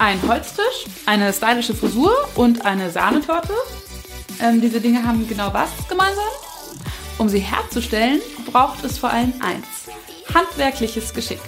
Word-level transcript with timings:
Ein 0.00 0.18
Holztisch, 0.26 0.86
eine 1.04 1.30
stylische 1.30 1.74
Frisur 1.74 2.10
und 2.34 2.64
eine 2.64 2.90
Sahnetorte. 2.90 3.52
Ähm, 4.40 4.62
diese 4.62 4.80
Dinge 4.80 5.06
haben 5.06 5.28
genau 5.28 5.52
was 5.52 5.68
gemeinsam? 5.90 6.24
Um 7.18 7.28
sie 7.28 7.40
herzustellen, 7.40 8.22
braucht 8.50 8.82
es 8.82 8.96
vor 8.96 9.10
allem 9.10 9.34
eins: 9.40 9.66
handwerkliches 10.34 11.12
Geschick. 11.12 11.40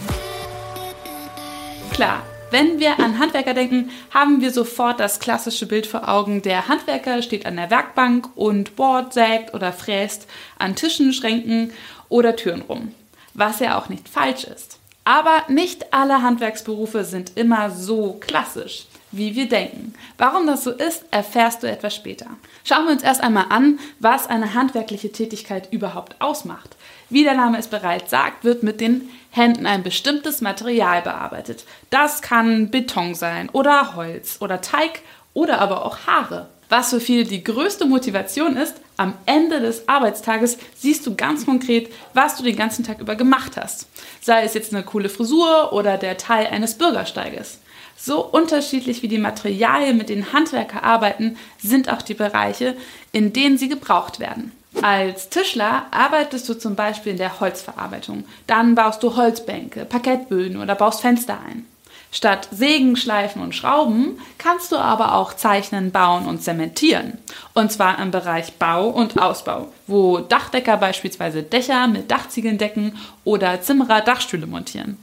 Klar, 1.94 2.22
wenn 2.50 2.78
wir 2.78 3.00
an 3.00 3.18
Handwerker 3.18 3.54
denken, 3.54 3.88
haben 4.10 4.42
wir 4.42 4.51
sofort 4.51 5.00
das 5.00 5.19
klassische 5.19 5.64
Bild 5.64 5.87
vor 5.87 6.06
Augen. 6.06 6.42
Der 6.42 6.69
Handwerker 6.69 7.22
steht 7.22 7.46
an 7.46 7.56
der 7.56 7.71
Werkbank 7.71 8.28
und 8.34 8.76
bohrt, 8.76 9.14
sägt 9.14 9.54
oder 9.54 9.72
fräst 9.72 10.28
an 10.58 10.76
Tischen, 10.76 11.14
Schränken 11.14 11.72
oder 12.10 12.37
Türen 12.37 12.60
rum. 12.60 12.94
Was 13.32 13.60
ja 13.60 13.78
auch 13.78 13.88
nicht 13.88 14.10
falsch 14.10 14.44
ist. 14.44 14.81
Aber 15.04 15.42
nicht 15.48 15.92
alle 15.92 16.23
Handwerksberufe 16.23 17.05
sind 17.05 17.37
immer 17.37 17.70
so 17.70 18.18
klassisch, 18.20 18.87
wie 19.10 19.34
wir 19.34 19.48
denken. 19.48 19.95
Warum 20.16 20.46
das 20.46 20.62
so 20.62 20.70
ist, 20.70 21.04
erfährst 21.10 21.62
du 21.62 21.68
etwas 21.68 21.94
später. 21.94 22.27
Schauen 22.64 22.86
wir 22.86 22.92
uns 22.92 23.02
erst 23.02 23.20
einmal 23.20 23.46
an, 23.50 23.80
was 23.98 24.28
eine 24.28 24.54
handwerkliche 24.54 25.10
Tätigkeit 25.10 25.72
überhaupt 25.72 26.20
ausmacht. 26.20 26.77
Wie 27.10 27.24
der 27.24 27.34
Name 27.34 27.58
es 27.58 27.66
bereits 27.66 28.10
sagt, 28.10 28.44
wird 28.44 28.62
mit 28.62 28.80
den 28.80 29.10
Händen 29.30 29.66
ein 29.66 29.82
bestimmtes 29.82 30.41
Material 30.41 31.02
bearbeitet. 31.02 31.64
Das 31.91 32.22
kann 32.22 32.70
Beton 32.70 33.14
sein 33.14 33.48
oder 33.50 33.96
Holz 33.96 34.38
oder 34.41 34.60
Teig 34.60 35.02
oder 35.34 35.60
aber 35.60 35.84
auch 35.84 36.06
Haare. 36.06 36.48
Was 36.72 36.88
für 36.88 37.00
viele 37.00 37.24
die 37.24 37.44
größte 37.44 37.84
Motivation 37.84 38.56
ist, 38.56 38.76
am 38.96 39.12
Ende 39.26 39.60
des 39.60 39.86
Arbeitstages 39.90 40.56
siehst 40.74 41.06
du 41.06 41.14
ganz 41.14 41.44
konkret, 41.44 41.92
was 42.14 42.36
du 42.36 42.42
den 42.42 42.56
ganzen 42.56 42.82
Tag 42.82 42.98
über 42.98 43.14
gemacht 43.14 43.58
hast. 43.58 43.88
Sei 44.22 44.42
es 44.42 44.54
jetzt 44.54 44.72
eine 44.72 44.82
coole 44.82 45.10
Frisur 45.10 45.74
oder 45.74 45.98
der 45.98 46.16
Teil 46.16 46.46
eines 46.46 46.78
Bürgersteiges. 46.78 47.58
So 47.98 48.24
unterschiedlich 48.24 49.02
wie 49.02 49.08
die 49.08 49.18
Materialien, 49.18 49.98
mit 49.98 50.08
denen 50.08 50.32
Handwerker 50.32 50.82
arbeiten, 50.82 51.36
sind 51.58 51.92
auch 51.92 52.00
die 52.00 52.14
Bereiche, 52.14 52.75
in 53.12 53.34
denen 53.34 53.58
sie 53.58 53.69
gebraucht 53.69 54.19
werden. 54.19 54.52
Als 54.80 55.28
Tischler 55.28 55.84
arbeitest 55.91 56.48
du 56.48 56.54
zum 56.54 56.75
Beispiel 56.75 57.12
in 57.12 57.19
der 57.19 57.38
Holzverarbeitung. 57.38 58.25
Dann 58.47 58.75
baust 58.75 59.02
du 59.02 59.14
Holzbänke, 59.14 59.84
Parkettböden 59.84 60.56
oder 60.56 60.75
baust 60.75 61.02
Fenster 61.02 61.38
ein. 61.47 61.66
Statt 62.14 62.48
Sägen, 62.52 62.96
Schleifen 62.96 63.41
und 63.41 63.55
Schrauben 63.55 64.18
kannst 64.36 64.70
du 64.70 64.77
aber 64.77 65.14
auch 65.14 65.32
zeichnen, 65.32 65.91
bauen 65.92 66.27
und 66.27 66.42
zementieren. 66.42 67.16
Und 67.54 67.72
zwar 67.72 67.98
im 67.98 68.10
Bereich 68.10 68.52
Bau 68.58 68.88
und 68.88 69.19
Ausbau, 69.19 69.69
wo 69.86 70.19
Dachdecker 70.19 70.77
beispielsweise 70.77 71.42
Dächer 71.42 71.88
mit 71.88 72.10
Dachziegeln 72.10 72.58
decken 72.58 72.98
oder 73.24 73.62
Zimmerer 73.62 74.02
Dachstühle 74.02 74.46
montieren. 74.46 74.98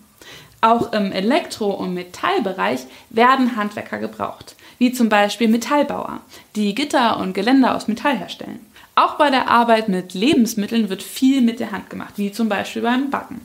Auch 0.61 0.93
im 0.93 1.11
Elektro- 1.11 1.71
und 1.71 1.95
Metallbereich 1.95 2.81
werden 3.09 3.55
Handwerker 3.55 3.97
gebraucht, 3.97 4.55
wie 4.77 4.91
zum 4.91 5.09
Beispiel 5.09 5.47
Metallbauer, 5.47 6.19
die 6.55 6.75
Gitter 6.75 7.17
und 7.17 7.33
Geländer 7.33 7.75
aus 7.75 7.88
Metall 7.88 8.17
herstellen. 8.17 8.59
Auch 8.94 9.16
bei 9.16 9.31
der 9.31 9.49
Arbeit 9.49 9.89
mit 9.89 10.13
Lebensmitteln 10.13 10.89
wird 10.89 11.01
viel 11.01 11.41
mit 11.41 11.59
der 11.59 11.71
Hand 11.71 11.89
gemacht, 11.89 12.13
wie 12.17 12.31
zum 12.31 12.49
Beispiel 12.49 12.83
beim 12.83 13.09
Backen. 13.09 13.41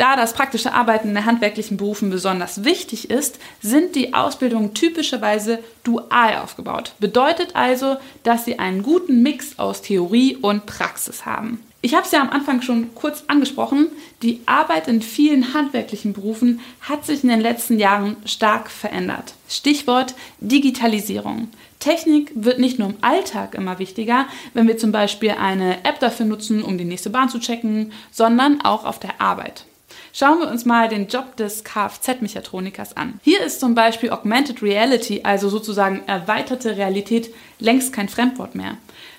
Da 0.00 0.16
das 0.16 0.32
praktische 0.32 0.72
Arbeiten 0.72 1.08
in 1.08 1.14
der 1.14 1.26
handwerklichen 1.26 1.76
Berufen 1.76 2.08
besonders 2.08 2.64
wichtig 2.64 3.10
ist, 3.10 3.38
sind 3.60 3.94
die 3.94 4.14
Ausbildungen 4.14 4.72
typischerweise 4.72 5.58
dual 5.84 6.38
aufgebaut. 6.42 6.94
Bedeutet 7.00 7.54
also, 7.54 7.98
dass 8.22 8.46
sie 8.46 8.58
einen 8.58 8.82
guten 8.82 9.22
Mix 9.22 9.58
aus 9.58 9.82
Theorie 9.82 10.36
und 10.36 10.64
Praxis 10.64 11.26
haben. 11.26 11.60
Ich 11.82 11.92
habe 11.92 12.06
es 12.06 12.12
ja 12.12 12.22
am 12.22 12.30
Anfang 12.30 12.62
schon 12.62 12.94
kurz 12.94 13.24
angesprochen. 13.26 13.88
Die 14.22 14.40
Arbeit 14.46 14.88
in 14.88 15.02
vielen 15.02 15.52
handwerklichen 15.52 16.14
Berufen 16.14 16.60
hat 16.80 17.04
sich 17.04 17.22
in 17.22 17.28
den 17.28 17.42
letzten 17.42 17.78
Jahren 17.78 18.16
stark 18.24 18.70
verändert. 18.70 19.34
Stichwort 19.50 20.14
Digitalisierung. 20.40 21.48
Technik 21.78 22.32
wird 22.34 22.58
nicht 22.58 22.78
nur 22.78 22.88
im 22.88 22.96
Alltag 23.02 23.54
immer 23.54 23.78
wichtiger, 23.78 24.24
wenn 24.54 24.66
wir 24.66 24.78
zum 24.78 24.92
Beispiel 24.92 25.32
eine 25.32 25.84
App 25.84 26.00
dafür 26.00 26.24
nutzen, 26.24 26.62
um 26.62 26.78
die 26.78 26.86
nächste 26.86 27.10
Bahn 27.10 27.28
zu 27.28 27.38
checken, 27.38 27.92
sondern 28.10 28.62
auch 28.62 28.86
auf 28.86 28.98
der 28.98 29.20
Arbeit. 29.20 29.66
Schauen 30.12 30.40
wir 30.40 30.48
uns 30.48 30.64
mal 30.64 30.88
den 30.88 31.06
Job 31.06 31.36
des 31.36 31.64
Kfz-Mechatronikers 31.64 32.96
an. 32.96 33.20
Hier 33.22 33.42
ist 33.42 33.60
zum 33.60 33.74
Beispiel 33.74 34.10
Augmented 34.10 34.62
Reality, 34.62 35.20
also 35.22 35.48
sozusagen 35.48 36.02
erweiterte 36.06 36.76
Realität, 36.76 37.32
längst 37.58 37.92
kein 37.92 38.08
Fremdwort 38.08 38.54
mehr. 38.54 38.76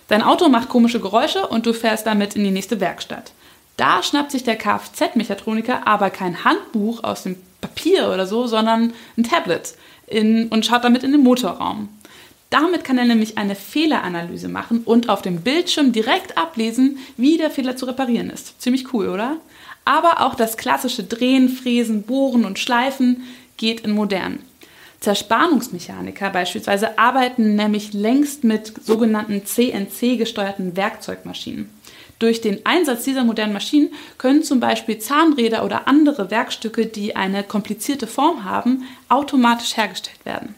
Dein 0.08 0.22
Auto 0.22 0.50
macht 0.50 0.70
komische 0.70 1.00
Geräusche 1.00 1.48
und 1.48 1.66
du 1.66 1.74
fährst 1.74 2.06
damit 2.06 2.36
in 2.36 2.44
die 2.44 2.52
nächste 2.52 2.80
Werkstatt. 2.80 3.31
Da 3.78 4.04
schnappt 4.04 4.31
sich 4.31 4.44
der 4.44 4.58
Kfz-Mechatroniker 4.58 5.88
aber 5.88 6.10
kein 6.10 6.44
Handbuch 6.44 7.04
aus 7.04 7.24
dem 7.24 7.38
Papier 7.62 8.10
oder 8.10 8.28
so, 8.28 8.48
sondern 8.48 8.94
ein 9.18 9.24
Tablet 9.24 9.74
in, 10.08 10.50
und 10.50 10.66
schaut 10.66 10.84
damit 10.84 11.04
in 11.04 11.14
den 11.14 11.24
Motorraum. 11.24 11.90
Damit 12.50 12.84
kann 12.84 12.98
er 12.98 13.06
nämlich 13.06 13.38
eine 13.38 13.56
Fehleranalyse 13.56 14.50
machen 14.50 14.81
und 14.84 15.08
auf 15.08 15.22
dem 15.22 15.40
Bildschirm 15.42 15.94
direkt 15.94 16.38
ablesen, 16.38 17.00
wie 17.16 17.38
der 17.38 17.50
Fehler 17.50 17.78
zu 17.78 17.86
reparieren 17.86 18.30
ist. 18.30 18.62
Ziemlich 18.62 18.94
cool, 18.94 19.08
oder? 19.08 19.38
Aber 19.86 20.22
auch 20.22 20.36
das 20.36 20.58
klassische 20.58 21.03
Drehen, 21.03 21.50
Fräsen, 21.50 22.03
Bohren 22.03 22.46
und 22.46 22.59
Schleifen 22.59 23.24
geht 23.58 23.81
in 23.81 23.92
modern. 23.92 24.40
Zerspannungsmechaniker 25.00 26.30
beispielsweise 26.30 27.00
arbeiten 27.00 27.56
nämlich 27.56 27.92
längst 27.92 28.44
mit 28.44 28.72
sogenannten 28.86 29.46
CNC-gesteuerten 29.46 30.78
Werkzeugmaschinen. 30.78 31.69
Durch 32.19 32.40
den 32.40 32.64
Einsatz 32.68 33.03
dieser 33.03 33.24
modernen 33.24 33.53
Maschinen 33.53 33.90
können 34.19 34.44
zum 34.44 34.59
Beispiel 34.59 35.00
Zahnräder 35.00 35.66
oder 35.66 35.88
andere 35.88 36.30
Werkstücke, 36.30 36.86
die 36.86 37.16
eine 37.16 37.42
komplizierte 37.42 38.06
Form 38.06 38.44
haben, 38.44 38.84
automatisch 39.09 39.75
hergestellt 39.75 40.24
werden. 40.24 40.53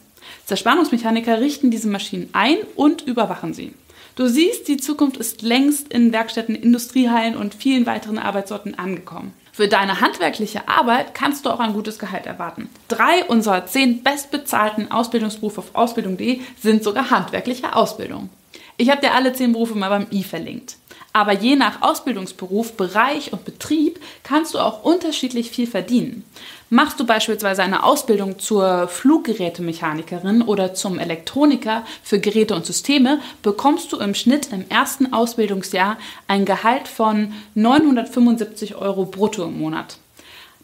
Zerspannungsmechaniker 0.46 1.40
richten 1.40 1.72
diese 1.72 1.88
Maschinen 1.88 2.30
ein 2.34 2.58
und 2.76 3.04
überwachen 3.04 3.54
sie. 3.54 3.72
Du 4.16 4.28
siehst, 4.28 4.68
die 4.68 4.78
Zukunft 4.78 5.18
ist 5.18 5.42
längst 5.42 5.92
in 5.92 6.14
Werkstätten, 6.14 6.56
Industriehallen 6.56 7.36
und 7.36 7.56
vielen 7.56 7.88
weiteren 7.88 8.20
Arbeitsorten 8.20 8.78
angekommen. 8.78 9.34
Für 9.52 9.68
deine 9.68 10.02
handwerkliche 10.02 10.68
Arbeit 10.68 11.14
kannst 11.14 11.46
du 11.46 11.50
auch 11.50 11.60
ein 11.60 11.74
gutes 11.74 11.98
Gehalt 12.00 12.26
erwarten. 12.26 12.70
Drei 12.88 13.24
unserer 13.26 13.66
zehn 13.66 14.04
bestbezahlten 14.04 14.92
Ausbildungsberufe 14.92 15.60
auf 15.62 15.76
ausbildung.de 15.76 16.42
sind 16.60 16.84
sogar 16.84 17.10
handwerkliche 17.10 17.76
Ausbildung. 17.76 18.30
Ich 18.78 18.90
habe 18.90 19.02
dir 19.02 19.14
alle 19.14 19.34
zehn 19.34 19.54
Berufe 19.54 19.76
mal 19.76 19.90
beim 19.90 20.08
i 20.12 20.24
verlinkt. 20.24 20.78
Aber 21.16 21.34
je 21.34 21.56
nach 21.56 21.84
Ausbildungsberuf, 21.84 22.74
Bereich 22.74 23.32
und 23.34 23.46
Betrieb 23.46 24.00
kannst 24.24 24.56
du 24.56 24.60
auch 24.60 24.84
unterschiedlich 24.84 25.52
viel 25.52 25.68
verdienen. 25.68 26.26
Machst 26.72 27.00
du 27.00 27.06
beispielsweise 27.06 27.62
eine 27.62 27.84
Ausbildung 27.84 28.40
zur 28.40 28.88
Fluggerätemechanikerin 28.88 30.42
oder 30.42 30.74
zum 30.74 30.98
Elektroniker 30.98 31.86
für 32.02 32.20
Geräte 32.20 32.56
und 32.56 32.66
Systeme, 32.66 33.20
bekommst 33.44 33.94
du 33.94 33.98
im 33.98 34.16
Schnitt 34.16 34.52
im 34.52 34.66
ersten 34.70 35.14
Ausbildungsjahr 35.14 35.98
ein 36.28 36.46
Gehalt 36.46 36.88
von 36.88 37.34
975 37.54 38.76
Euro 38.76 39.06
brutto 39.06 39.44
im 39.44 39.60
Monat. 39.60 40.00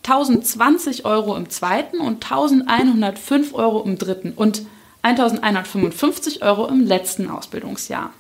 1020 0.04 1.06
Euro 1.06 1.36
im 1.36 1.52
zweiten 1.52 2.00
und 2.00 2.24
1105 2.24 3.54
Euro 3.54 3.84
im 3.84 4.00
dritten 4.00 4.32
und 4.32 4.64
1155 5.04 6.42
Euro 6.42 6.66
im 6.66 6.86
letzten 6.86 7.30
Ausbildungsjahr. 7.30 8.12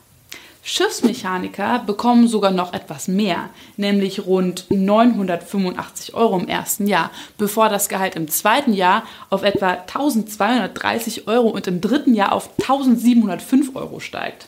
Schiffsmechaniker 0.61 1.79
bekommen 1.79 2.27
sogar 2.27 2.51
noch 2.51 2.73
etwas 2.73 3.07
mehr, 3.07 3.49
nämlich 3.77 4.25
rund 4.25 4.65
985 4.69 6.13
Euro 6.13 6.37
im 6.37 6.47
ersten 6.47 6.87
Jahr, 6.87 7.11
bevor 7.37 7.69
das 7.69 7.89
Gehalt 7.89 8.15
im 8.15 8.27
zweiten 8.27 8.73
Jahr 8.73 9.03
auf 9.29 9.43
etwa 9.43 9.71
1230 9.71 11.27
Euro 11.27 11.47
und 11.47 11.67
im 11.67 11.81
dritten 11.81 12.13
Jahr 12.13 12.33
auf 12.33 12.49
1705 12.61 13.75
Euro 13.75 13.99
steigt. 13.99 14.47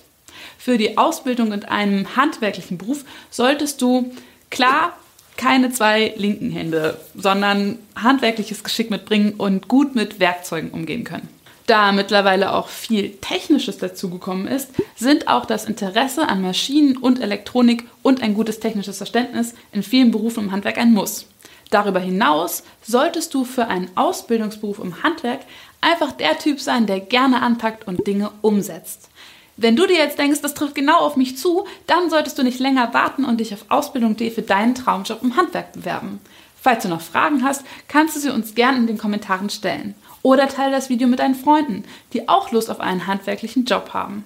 Für 0.57 0.77
die 0.77 0.97
Ausbildung 0.97 1.53
in 1.53 1.65
einem 1.65 2.15
handwerklichen 2.15 2.77
Beruf 2.77 3.03
solltest 3.31 3.81
du 3.81 4.13
klar 4.49 4.93
keine 5.37 5.71
zwei 5.71 6.13
linken 6.17 6.51
Hände, 6.51 6.99
sondern 7.15 7.79
handwerkliches 7.95 8.63
Geschick 8.63 8.91
mitbringen 8.91 9.33
und 9.37 9.67
gut 9.67 9.95
mit 9.95 10.19
Werkzeugen 10.19 10.69
umgehen 10.69 11.03
können. 11.03 11.27
Da 11.67 11.91
mittlerweile 11.91 12.53
auch 12.53 12.67
viel 12.67 13.17
Technisches 13.21 13.77
dazugekommen 13.77 14.47
ist, 14.47 14.69
sind 14.95 15.27
auch 15.27 15.45
das 15.45 15.65
Interesse 15.65 16.27
an 16.27 16.41
Maschinen 16.41 16.97
und 16.97 17.21
Elektronik 17.21 17.87
und 18.01 18.21
ein 18.21 18.33
gutes 18.33 18.59
technisches 18.59 18.97
Verständnis 18.97 19.53
in 19.71 19.83
vielen 19.83 20.11
Berufen 20.11 20.45
im 20.45 20.51
Handwerk 20.51 20.77
ein 20.77 20.93
Muss. 20.93 21.27
Darüber 21.69 21.99
hinaus 21.99 22.63
solltest 22.81 23.33
du 23.33 23.45
für 23.45 23.67
einen 23.67 23.89
Ausbildungsberuf 23.95 24.79
im 24.79 25.03
Handwerk 25.03 25.39
einfach 25.79 26.11
der 26.11 26.37
Typ 26.37 26.59
sein, 26.59 26.85
der 26.85 26.99
gerne 26.99 27.41
anpackt 27.41 27.87
und 27.87 28.05
Dinge 28.05 28.31
umsetzt. 28.41 29.09
Wenn 29.55 29.75
du 29.75 29.85
dir 29.85 29.97
jetzt 29.97 30.19
denkst, 30.19 30.41
das 30.41 30.53
trifft 30.53 30.75
genau 30.75 30.99
auf 30.99 31.15
mich 31.15 31.37
zu, 31.37 31.65
dann 31.87 32.09
solltest 32.09 32.37
du 32.37 32.43
nicht 32.43 32.59
länger 32.59 32.93
warten 32.93 33.25
und 33.25 33.39
dich 33.39 33.53
auf 33.53 33.65
Ausbildung.de 33.69 34.31
für 34.31 34.41
deinen 34.41 34.75
Traumjob 34.75 35.21
im 35.23 35.37
Handwerk 35.37 35.73
bewerben. 35.73 36.19
Falls 36.59 36.83
du 36.83 36.89
noch 36.89 37.01
Fragen 37.01 37.43
hast, 37.43 37.63
kannst 37.87 38.15
du 38.15 38.19
sie 38.19 38.29
uns 38.29 38.53
gerne 38.53 38.77
in 38.77 38.87
den 38.87 38.97
Kommentaren 38.97 39.49
stellen. 39.49 39.95
Oder 40.23 40.47
teile 40.47 40.71
das 40.71 40.89
Video 40.89 41.07
mit 41.07 41.19
deinen 41.19 41.35
Freunden, 41.35 41.83
die 42.13 42.29
auch 42.29 42.51
Lust 42.51 42.69
auf 42.69 42.79
einen 42.79 43.07
handwerklichen 43.07 43.65
Job 43.65 43.93
haben. 43.93 44.23